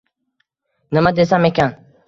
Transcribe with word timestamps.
Nima 0.99 1.13
desam 1.21 1.49
ekan... 1.53 1.81